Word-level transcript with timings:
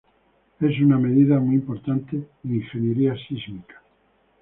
Es 0.59 0.81
una 0.81 0.97
medida 0.97 1.39
muy 1.39 1.53
importante 1.53 2.15
en 2.43 2.55
ingeniería 2.55 3.15
sísmica. 3.27 3.75